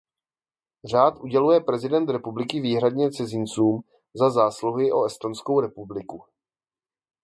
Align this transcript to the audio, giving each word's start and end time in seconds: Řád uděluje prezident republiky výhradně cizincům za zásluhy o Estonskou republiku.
Řád 0.85 1.19
uděluje 1.19 1.59
prezident 1.59 2.09
republiky 2.09 2.61
výhradně 2.61 3.11
cizincům 3.11 3.83
za 4.13 4.29
zásluhy 4.29 4.91
o 4.91 5.05
Estonskou 5.05 5.59
republiku. 5.61 6.23